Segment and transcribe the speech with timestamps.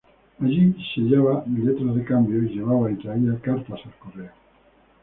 [0.39, 4.31] Allí sellaba letras de cambio y llevaba y traía cartas al correo.